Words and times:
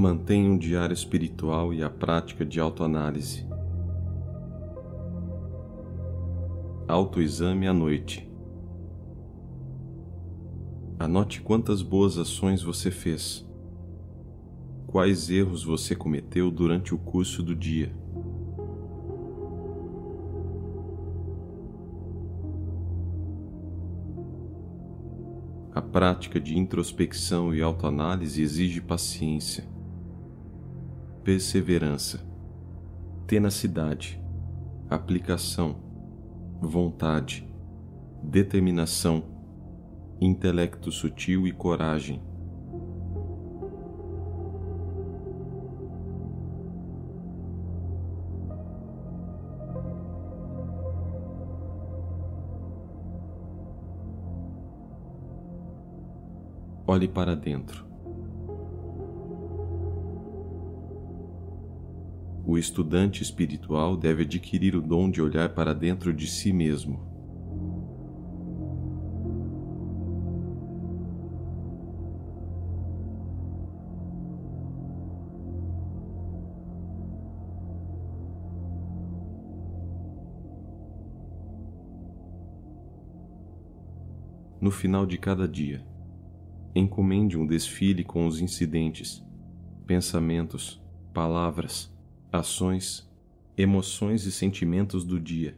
Mantenha 0.00 0.50
um 0.50 0.56
diário 0.56 0.94
espiritual 0.94 1.74
e 1.74 1.82
a 1.82 1.90
prática 1.90 2.42
de 2.42 2.58
autoanálise. 2.58 3.46
Autoexame 6.88 7.68
à 7.68 7.74
noite. 7.74 8.26
Anote 10.98 11.42
quantas 11.42 11.82
boas 11.82 12.16
ações 12.16 12.62
você 12.62 12.90
fez. 12.90 13.46
Quais 14.86 15.28
erros 15.28 15.64
você 15.64 15.94
cometeu 15.94 16.50
durante 16.50 16.94
o 16.94 16.98
curso 16.98 17.42
do 17.42 17.54
dia. 17.54 17.94
A 25.74 25.82
prática 25.82 26.40
de 26.40 26.58
introspecção 26.58 27.54
e 27.54 27.60
autoanálise 27.60 28.40
exige 28.40 28.80
paciência 28.80 29.78
perseverança, 31.22 32.20
tenacidade, 33.26 34.20
aplicação, 34.88 35.76
vontade, 36.60 37.46
determinação, 38.22 39.24
intelecto 40.20 40.90
sutil 40.90 41.46
e 41.46 41.52
coragem. 41.52 42.22
Olhe 56.86 57.06
para 57.06 57.36
dentro. 57.36 57.89
O 62.50 62.58
estudante 62.58 63.22
espiritual 63.22 63.96
deve 63.96 64.24
adquirir 64.24 64.74
o 64.74 64.82
dom 64.82 65.08
de 65.08 65.22
olhar 65.22 65.50
para 65.50 65.72
dentro 65.72 66.12
de 66.12 66.26
si 66.26 66.52
mesmo. 66.52 66.98
No 84.60 84.72
final 84.72 85.06
de 85.06 85.16
cada 85.18 85.46
dia, 85.46 85.86
encomende 86.74 87.38
um 87.38 87.46
desfile 87.46 88.02
com 88.02 88.26
os 88.26 88.40
incidentes, 88.40 89.24
pensamentos, 89.86 90.82
palavras, 91.14 91.94
ações, 92.32 93.08
emoções 93.56 94.24
e 94.24 94.32
sentimentos 94.32 95.04
do 95.04 95.18
dia. 95.18 95.56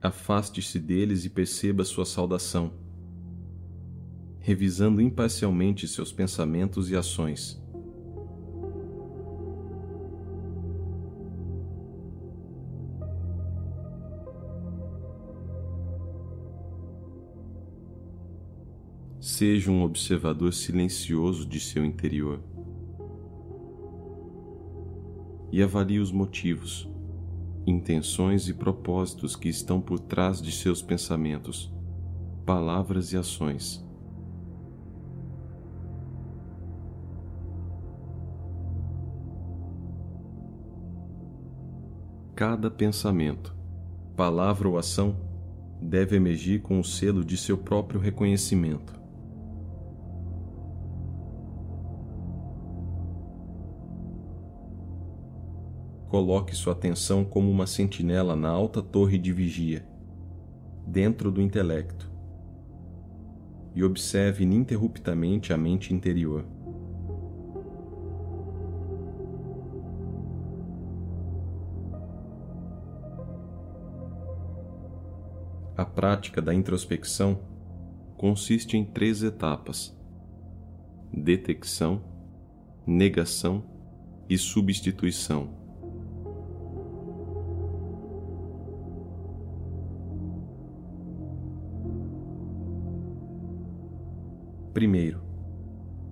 Afaste-se 0.00 0.78
deles 0.78 1.24
e 1.24 1.30
perceba 1.30 1.84
sua 1.84 2.04
saudação, 2.04 2.72
revisando 4.40 5.00
imparcialmente 5.00 5.86
seus 5.88 6.12
pensamentos 6.12 6.90
e 6.90 6.96
ações. 6.96 7.60
Seja 19.20 19.70
um 19.70 19.82
observador 19.82 20.54
silencioso 20.54 21.44
de 21.44 21.60
seu 21.60 21.84
interior 21.84 22.40
e 25.56 25.62
avalie 25.62 25.98
os 25.98 26.12
motivos, 26.12 26.86
intenções 27.66 28.46
e 28.46 28.52
propósitos 28.52 29.34
que 29.34 29.48
estão 29.48 29.80
por 29.80 29.98
trás 29.98 30.42
de 30.42 30.52
seus 30.52 30.82
pensamentos, 30.82 31.72
palavras 32.44 33.14
e 33.14 33.16
ações. 33.16 33.82
Cada 42.34 42.70
pensamento, 42.70 43.56
palavra 44.14 44.68
ou 44.68 44.76
ação 44.76 45.16
deve 45.80 46.16
emergir 46.16 46.60
com 46.60 46.78
o 46.78 46.84
selo 46.84 47.24
de 47.24 47.38
seu 47.38 47.56
próprio 47.56 47.98
reconhecimento. 47.98 49.05
Coloque 56.08 56.54
sua 56.54 56.72
atenção 56.72 57.24
como 57.24 57.50
uma 57.50 57.66
sentinela 57.66 58.36
na 58.36 58.48
alta 58.48 58.80
torre 58.80 59.18
de 59.18 59.32
vigia, 59.32 59.84
dentro 60.86 61.32
do 61.32 61.42
intelecto, 61.42 62.10
e 63.74 63.82
observe 63.82 64.44
ininterruptamente 64.44 65.52
a 65.52 65.56
mente 65.56 65.92
interior. 65.92 66.44
A 75.76 75.84
prática 75.84 76.40
da 76.40 76.54
introspecção 76.54 77.38
consiste 78.16 78.78
em 78.78 78.84
três 78.84 79.22
etapas: 79.22 79.94
detecção, 81.12 82.00
negação 82.86 83.62
e 84.28 84.38
substituição. 84.38 85.65
Primeiro, 94.76 95.22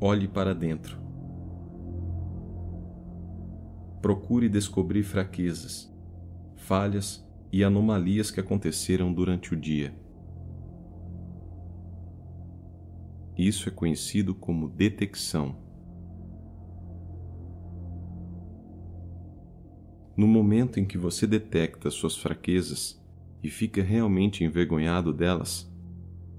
olhe 0.00 0.26
para 0.26 0.54
dentro. 0.54 0.98
Procure 4.00 4.48
descobrir 4.48 5.02
fraquezas, 5.02 5.94
falhas 6.54 7.22
e 7.52 7.62
anomalias 7.62 8.30
que 8.30 8.40
aconteceram 8.40 9.12
durante 9.12 9.52
o 9.52 9.60
dia. 9.60 9.94
Isso 13.36 13.68
é 13.68 13.72
conhecido 13.72 14.34
como 14.34 14.70
detecção. 14.70 15.54
No 20.16 20.26
momento 20.26 20.80
em 20.80 20.86
que 20.86 20.96
você 20.96 21.26
detecta 21.26 21.90
suas 21.90 22.16
fraquezas 22.16 22.98
e 23.42 23.50
fica 23.50 23.82
realmente 23.82 24.44
envergonhado 24.44 25.12
delas, 25.12 25.70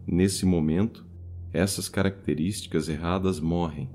nesse 0.07 0.47
momento 0.47 1.06
essas 1.53 1.87
características 1.89 2.89
erradas 2.89 3.39
morrem. 3.39 3.89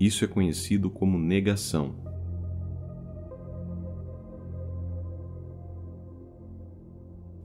Isso 0.00 0.24
é 0.24 0.28
conhecido 0.28 0.90
como 0.90 1.18
negação. 1.18 1.94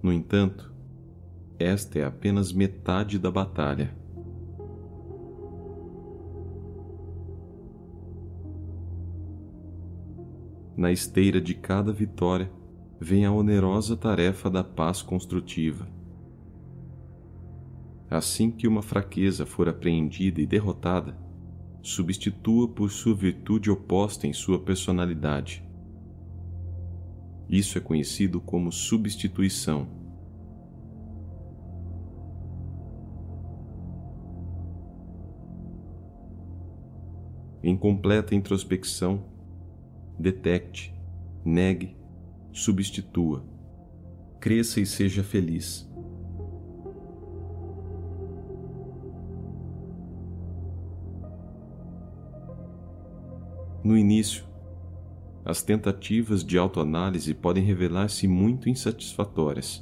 No 0.02 0.12
entanto, 0.12 0.74
esta 1.60 2.00
é 2.00 2.04
apenas 2.04 2.52
metade 2.54 3.20
da 3.20 3.30
batalha. 3.30 3.96
Na 10.76 10.92
esteira 10.92 11.42
de 11.42 11.56
cada 11.56 11.92
vitória 11.92 12.52
vem 13.00 13.26
a 13.26 13.32
onerosa 13.32 13.98
tarefa 13.98 14.50
da 14.50 14.64
paz 14.64 15.02
construtiva. 15.02 15.97
Assim 18.10 18.50
que 18.50 18.68
uma 18.68 18.82
fraqueza 18.82 19.46
for 19.46 19.68
apreendida 19.68 20.40
e 20.40 20.46
derrotada, 20.46 21.18
substitua 21.82 22.68
por 22.68 22.90
sua 22.90 23.14
virtude 23.14 23.70
oposta 23.70 24.26
em 24.26 24.34
sua 24.34 24.60
personalidade. 24.60 25.64
Isso 27.50 27.78
é 27.78 27.82
conhecido 27.82 28.40
como 28.40 28.72
substituição. 28.72 29.88
Em 37.64 37.76
completa 37.76 38.36
introspecção, 38.36 39.26
detecte, 40.18 40.94
negue, 41.44 41.98
substitua, 42.54 43.46
cresça 44.40 44.80
e 44.80 44.86
seja 44.86 45.24
feliz. 45.24 45.90
No 53.88 53.98
início, 53.98 54.44
as 55.46 55.64
tentativas 55.64 56.44
de 56.44 56.58
autoanálise 56.58 57.34
podem 57.34 57.64
revelar-se 57.64 58.28
muito 58.28 58.68
insatisfatórias. 58.68 59.82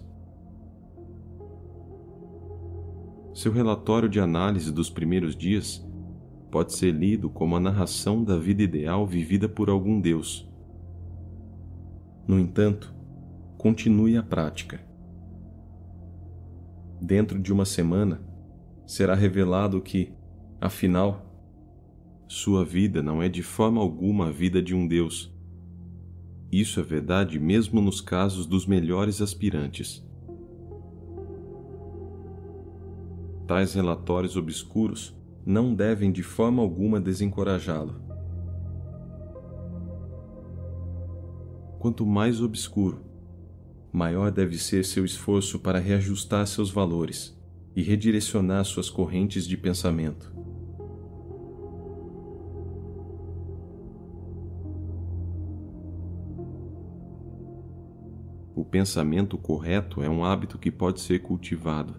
Seu 3.34 3.52
relatório 3.52 4.07
de 4.07 4.19
análise 4.19 4.72
dos 4.72 4.92
primeiros 4.92 5.36
dias 5.36 5.84
pode 6.52 6.75
ser 6.75 6.92
lido 6.92 7.31
como 7.31 7.56
a 7.56 7.60
narração 7.60 8.24
da 8.24 8.38
vida 8.38 8.62
ideal 8.62 9.07
vivida 9.07 9.50
por 9.50 9.72
algum 9.72 10.00
Deus. 10.00 10.48
No 12.28 12.40
entanto, 12.40 12.94
continue 13.58 14.18
a 14.18 14.22
prática. 14.22 14.80
Dentro 17.01 17.40
de 17.40 17.51
uma 17.51 17.66
semana, 17.66 18.22
será 18.86 19.16
revelado 19.16 19.81
que, 19.81 20.13
afinal, 20.62 21.25
sua 22.27 22.66
vida 22.66 23.04
não 23.04 23.22
é 23.22 23.30
de 23.30 23.44
forma 23.44 23.80
alguma 23.80 24.27
a 24.27 24.31
vida 24.31 24.62
de 24.62 24.74
um 24.74 24.88
Deus. 24.88 25.31
Isso 26.51 26.80
é 26.80 26.83
verdade 26.83 27.39
mesmo 27.39 27.81
nos 27.81 28.01
casos 28.01 28.45
dos 28.48 28.66
melhores 28.66 29.22
aspirantes. 29.22 30.04
Tais 33.48 33.75
relatórios 33.75 34.36
obscuros 34.36 35.16
não 35.45 35.75
devem 35.75 36.12
de 36.12 36.24
forma 36.24 36.63
alguma 36.63 37.00
desencorajá-lo. 37.00 38.01
Quanto 41.77 42.04
mais 42.07 42.42
obscuro, 42.42 43.06
maior 43.92 44.31
deve 44.31 44.57
ser 44.57 44.83
seu 44.83 45.06
esforço 45.06 45.60
para 45.60 45.77
reajustar 45.77 46.48
seus 46.48 46.72
valores 46.72 47.39
e 47.75 47.83
redirecionar 47.83 48.66
suas 48.66 48.89
correntes 48.89 49.48
de 49.48 49.56
pensamento. 49.56 50.35
O 58.56 58.63
pensamento 58.63 59.38
correto 59.38 60.02
é 60.02 60.10
um 60.10 60.24
hábito 60.24 60.57
que 60.57 60.72
pode 60.72 61.02
ser 61.02 61.19
cultivado. 61.19 61.94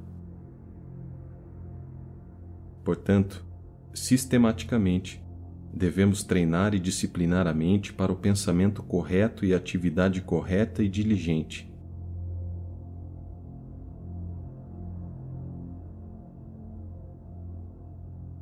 Portanto, 2.83 3.45
sistematicamente, 3.93 5.23
devemos 5.71 6.25
treinar 6.25 6.75
e 6.75 6.79
disciplinar 6.79 7.47
a 7.47 7.53
mente 7.53 7.93
para 7.93 8.11
o 8.11 8.17
pensamento 8.17 8.83
correto 8.83 9.45
e 9.45 9.53
atividade 9.53 10.23
correta 10.23 10.83
e 10.83 10.89
diligente. 10.89 11.71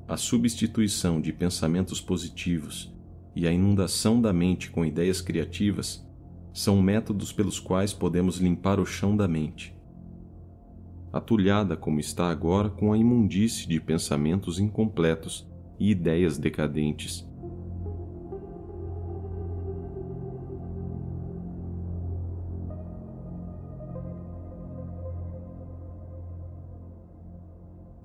A 0.07 0.17
substituição 0.17 1.21
de 1.21 1.33
pensamentos 1.33 2.01
positivos 2.01 2.95
e 3.35 3.49
a 3.49 3.51
inundação 3.51 4.21
da 4.21 4.33
mente 4.33 4.71
com 4.71 4.85
ideias 4.85 5.21
criativas 5.21 6.07
são 6.55 6.81
métodos 6.81 7.33
pelos 7.33 7.61
quais 7.61 7.93
podemos 7.93 8.39
limpar 8.39 8.81
o 8.81 8.87
chão 8.87 9.15
da 9.15 9.29
mente 9.29 9.75
atulhada 11.15 11.77
como 11.77 12.01
está 12.01 12.29
agora 12.29 12.69
com 12.69 12.93
a 12.93 12.99
imundície 12.99 13.69
de 13.69 13.79
pensamentos 13.79 14.59
incompletos 14.59 15.49
e 15.79 15.93
ideias 15.93 16.37
decadentes. 16.39 17.25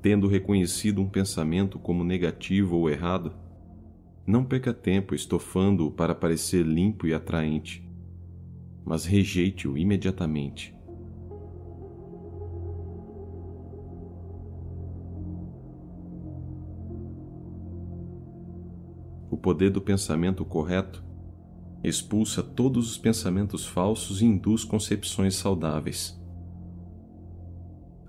Tendo 0.03 0.27
reconhecido 0.27 1.01
um 1.01 1.09
pensamento 1.09 1.79
como 1.79 2.03
negativo 2.03 2.77
ou 2.77 2.89
errado, 2.91 3.33
não 4.25 4.45
perca 4.45 4.71
tempo 4.71 5.15
estofando-o 5.15 5.89
para 5.89 6.13
parecer 6.13 6.63
limpo 6.63 7.07
e 7.07 7.13
atraente, 7.13 7.88
mas 8.89 9.05
rejeite-o 9.05 9.77
imediatamente. 9.77 10.75
o 19.31 19.37
poder 19.37 19.69
do 19.69 19.79
pensamento 19.79 20.43
correto 20.43 21.03
expulsa 21.83 22.41
todos 22.41 22.89
os 22.89 22.97
pensamentos 22.97 23.63
falsos 23.63 24.21
e 24.21 24.25
induz 24.25 24.63
concepções 24.63 25.35
saudáveis, 25.35 26.19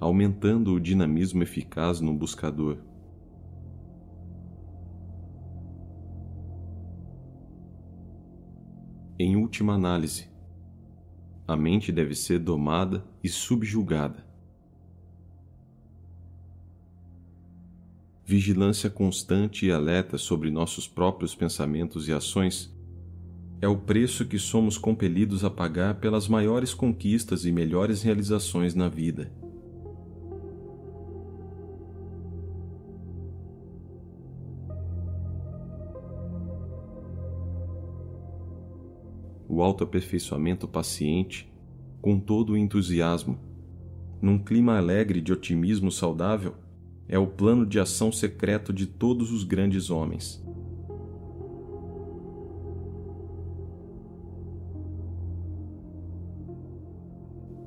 aumentando 0.00 0.72
o 0.72 0.80
dinamismo 0.80 1.42
eficaz 1.42 2.00
no 2.00 2.14
buscador. 2.14 2.78
Em 9.18 9.36
última 9.36 9.74
análise, 9.74 10.30
a 11.50 11.56
mente 11.56 11.90
deve 11.90 12.14
ser 12.14 12.38
domada 12.38 13.04
e 13.24 13.28
subjugada 13.28 14.24
vigilância 18.24 18.88
constante 18.88 19.66
e 19.66 19.72
alerta 19.72 20.16
sobre 20.16 20.52
nossos 20.52 20.86
próprios 20.86 21.34
pensamentos 21.34 22.06
e 22.06 22.12
ações 22.12 22.72
é 23.60 23.66
o 23.66 23.76
preço 23.76 24.24
que 24.24 24.38
somos 24.38 24.78
compelidos 24.78 25.42
a 25.42 25.50
pagar 25.50 25.96
pelas 25.96 26.28
maiores 26.28 26.72
conquistas 26.72 27.44
e 27.44 27.50
melhores 27.50 28.02
realizações 28.02 28.72
na 28.72 28.88
vida. 28.88 29.32
O 39.52 39.62
autoaperfeiçoamento 39.62 40.68
paciente, 40.68 41.52
com 42.00 42.20
todo 42.20 42.52
o 42.52 42.56
entusiasmo, 42.56 43.36
num 44.22 44.38
clima 44.38 44.76
alegre 44.78 45.20
de 45.20 45.32
otimismo 45.32 45.90
saudável, 45.90 46.54
é 47.08 47.18
o 47.18 47.26
plano 47.26 47.66
de 47.66 47.80
ação 47.80 48.12
secreto 48.12 48.72
de 48.72 48.86
todos 48.86 49.32
os 49.32 49.42
grandes 49.42 49.90
homens. 49.90 50.40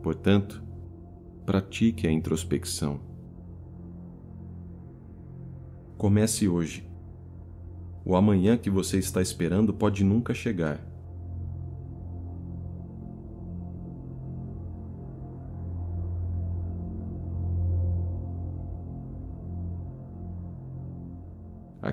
Portanto, 0.02 0.64
pratique 1.46 2.08
a 2.08 2.12
introspecção. 2.14 3.02
Comece 5.98 6.48
hoje. 6.48 6.90
O 8.06 8.16
amanhã 8.16 8.56
que 8.56 8.70
você 8.70 8.98
está 8.98 9.22
esperando 9.22 9.74
pode 9.74 10.02
nunca 10.06 10.34
chegar. 10.34 10.93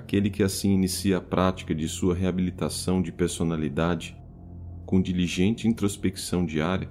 Aquele 0.01 0.31
que 0.31 0.41
assim 0.41 0.73
inicia 0.73 1.17
a 1.17 1.21
prática 1.21 1.75
de 1.75 1.87
sua 1.87 2.15
reabilitação 2.15 3.01
de 3.01 3.11
personalidade, 3.11 4.17
com 4.83 4.99
diligente 4.99 5.67
introspecção 5.67 6.43
diária, 6.43 6.89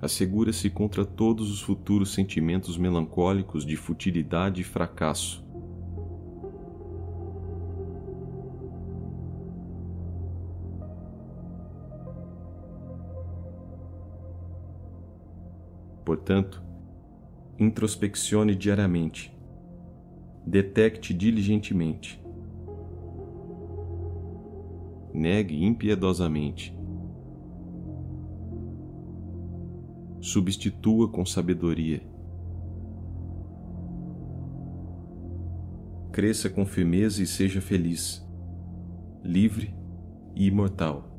assegura-se 0.00 0.70
contra 0.70 1.04
todos 1.04 1.50
os 1.50 1.60
futuros 1.60 2.14
sentimentos 2.14 2.78
melancólicos 2.78 3.66
de 3.66 3.76
futilidade 3.76 4.60
e 4.60 4.64
fracasso. 4.64 5.44
Portanto, 16.04 16.62
introspeccione 17.58 18.54
diariamente, 18.54 19.36
detecte 20.46 21.12
diligentemente 21.12 22.24
negue 25.16 25.64
impiedosamente. 25.64 26.76
Substitua 30.20 31.08
com 31.08 31.24
sabedoria. 31.24 32.02
Cresça 36.12 36.50
com 36.50 36.64
firmeza 36.64 37.22
e 37.22 37.26
seja 37.26 37.60
feliz, 37.60 38.26
livre 39.22 39.74
e 40.34 40.46
imortal. 40.46 41.15